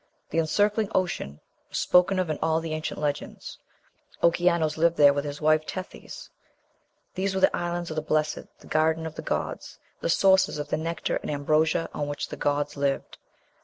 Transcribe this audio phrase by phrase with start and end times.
[0.31, 1.39] The encircling ocean
[1.69, 3.59] "was spoken of in all the ancient legends.
[4.23, 6.31] Okeanos lived there with his wife Tethys:
[7.13, 10.69] these were the Islands of the Blessed, the garden of the gods, the sources of
[10.69, 13.19] the nectar and ambrosia on which the gods lived."